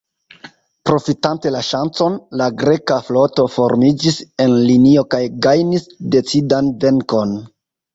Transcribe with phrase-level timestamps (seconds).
[0.89, 7.43] Profitante la ŝancon, la greka floto formiĝis en linio kaj gajnis decidan venkon.